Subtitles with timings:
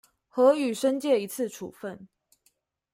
[0.27, 2.07] 核予申誡一次處分